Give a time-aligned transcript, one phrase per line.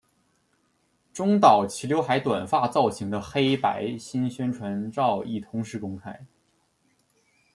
[1.13, 6.25] 中岛齐浏海短发造型的黑白新宣传照亦同时公开。